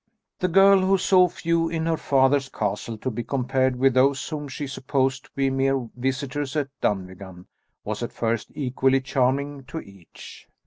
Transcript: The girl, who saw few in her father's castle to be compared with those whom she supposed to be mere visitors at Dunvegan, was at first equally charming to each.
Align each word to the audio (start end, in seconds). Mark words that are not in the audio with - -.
The 0.39 0.47
girl, 0.47 0.79
who 0.79 0.97
saw 0.97 1.27
few 1.29 1.69
in 1.69 1.85
her 1.85 1.95
father's 1.95 2.49
castle 2.49 2.97
to 2.97 3.11
be 3.11 3.23
compared 3.23 3.75
with 3.75 3.93
those 3.93 4.27
whom 4.27 4.47
she 4.47 4.65
supposed 4.65 5.25
to 5.25 5.29
be 5.35 5.51
mere 5.51 5.89
visitors 5.95 6.55
at 6.55 6.69
Dunvegan, 6.81 7.45
was 7.83 8.01
at 8.01 8.11
first 8.11 8.51
equally 8.55 9.01
charming 9.01 9.63
to 9.65 9.79
each. 9.79 10.49